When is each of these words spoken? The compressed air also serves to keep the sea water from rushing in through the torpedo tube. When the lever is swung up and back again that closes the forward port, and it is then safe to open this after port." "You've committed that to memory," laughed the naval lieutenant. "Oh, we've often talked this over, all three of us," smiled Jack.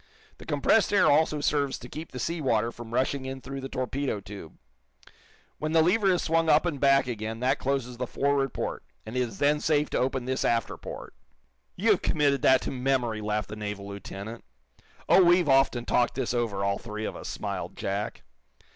The 0.39 0.47
compressed 0.47 0.91
air 0.91 1.05
also 1.11 1.41
serves 1.41 1.77
to 1.77 1.87
keep 1.87 2.11
the 2.11 2.17
sea 2.17 2.41
water 2.41 2.71
from 2.71 2.91
rushing 2.91 3.25
in 3.25 3.39
through 3.39 3.61
the 3.61 3.69
torpedo 3.69 4.19
tube. 4.19 4.57
When 5.59 5.73
the 5.73 5.83
lever 5.83 6.09
is 6.11 6.23
swung 6.23 6.49
up 6.49 6.65
and 6.65 6.79
back 6.79 7.05
again 7.05 7.39
that 7.41 7.59
closes 7.59 7.97
the 7.97 8.07
forward 8.07 8.51
port, 8.51 8.83
and 9.05 9.15
it 9.15 9.19
is 9.19 9.37
then 9.37 9.59
safe 9.59 9.91
to 9.91 9.99
open 9.99 10.25
this 10.25 10.43
after 10.43 10.75
port." 10.75 11.13
"You've 11.75 12.01
committed 12.01 12.41
that 12.41 12.61
to 12.63 12.71
memory," 12.71 13.21
laughed 13.21 13.49
the 13.49 13.55
naval 13.55 13.87
lieutenant. 13.89 14.43
"Oh, 15.07 15.23
we've 15.23 15.47
often 15.47 15.85
talked 15.85 16.15
this 16.15 16.33
over, 16.33 16.63
all 16.63 16.79
three 16.79 17.05
of 17.05 17.15
us," 17.15 17.27
smiled 17.29 17.75
Jack. 17.77 18.23